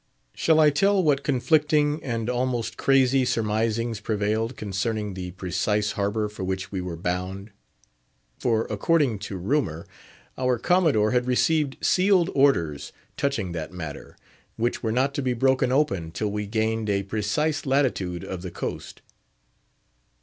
Shall 0.33 0.59
I 0.59 0.71
tell 0.71 1.03
what 1.03 1.21
conflicting 1.21 2.03
and 2.03 2.27
almost 2.27 2.75
crazy 2.75 3.23
surmisings 3.23 3.99
prevailed 3.99 4.57
concerning 4.57 5.13
the 5.13 5.29
precise 5.29 5.91
harbour 5.91 6.27
for 6.27 6.43
which 6.43 6.71
we 6.71 6.81
were 6.81 6.97
bound? 6.97 7.51
For, 8.39 8.65
according 8.71 9.19
to 9.19 9.37
rumour, 9.37 9.85
our 10.39 10.57
Commodore 10.57 11.11
had 11.11 11.27
received 11.27 11.77
sealed 11.81 12.31
orders 12.33 12.91
touching 13.15 13.51
that 13.51 13.71
matter, 13.71 14.17
which 14.55 14.81
were 14.81 14.91
not 14.91 15.13
to 15.13 15.21
be 15.21 15.33
broken 15.33 15.71
open 15.71 16.09
till 16.09 16.31
we 16.31 16.47
gained 16.47 16.89
a 16.89 17.03
precise 17.03 17.67
latitude 17.67 18.23
of 18.23 18.41
the 18.41 18.49
coast. 18.49 19.03